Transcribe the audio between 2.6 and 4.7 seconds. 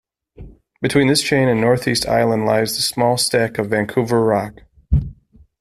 the small stack of Vancouver Rock.